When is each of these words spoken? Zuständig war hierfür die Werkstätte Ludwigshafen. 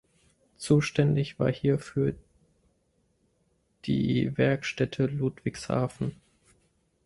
Zuständig 0.57 1.37
war 1.37 1.51
hierfür 1.51 2.15
die 3.85 4.35
Werkstätte 4.35 5.05
Ludwigshafen. 5.05 6.15